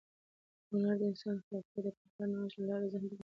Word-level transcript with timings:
هنر 0.69 0.95
د 0.99 1.01
انساني 1.09 1.39
خلاقیت، 1.45 1.85
ابتکار 1.89 2.27
او 2.29 2.35
نوښت 2.41 2.57
له 2.59 2.65
لارې 2.69 2.85
ذهن 2.93 3.05
پراخوي. 3.09 3.19